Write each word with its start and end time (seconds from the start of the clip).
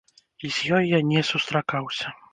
І 0.47 0.49
з 0.55 0.71
ёй 0.77 0.89
я 0.97 1.03
не 1.11 1.23
сустракаўся. 1.33 2.19